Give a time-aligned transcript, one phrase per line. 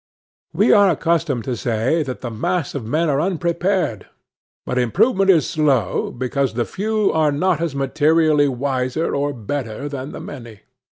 [0.51, 4.07] We are accustomed to say, that the mass of men are unprepared;
[4.65, 10.19] but improvement is slow, because the few are not materially wiser or better than the
[10.19, 10.61] many.